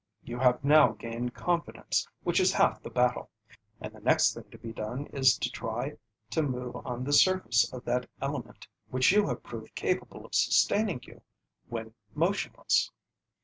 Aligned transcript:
You 0.23 0.39
have 0.39 0.63
now 0.63 0.93
gained 0.93 1.35
confidence, 1.35 2.07
which 2.23 2.39
is 2.39 2.51
half 2.53 2.81
the 2.81 2.89
battle, 2.89 3.29
and 3.79 3.93
the 3.93 3.99
next 3.99 4.33
thing 4.33 4.49
to 4.49 4.57
be 4.57 4.73
done 4.73 5.05
is 5.13 5.37
to 5.37 5.47
try 5.51 5.95
to 6.31 6.41
move 6.41 6.75
on 6.75 7.03
the 7.03 7.13
surface 7.13 7.71
of 7.71 7.85
that 7.85 8.09
element 8.19 8.67
which 8.89 9.11
you 9.11 9.27
have 9.27 9.43
proved 9.43 9.75
capable 9.75 10.25
of 10.25 10.33
sustaining 10.33 11.01
you 11.03 11.21
when 11.67 11.93
motionless. 12.15 12.89